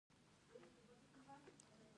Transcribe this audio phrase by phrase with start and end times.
[0.03, 0.03] د
[0.51, 1.89] وایډز ګلکسي خالي ځایونه دي.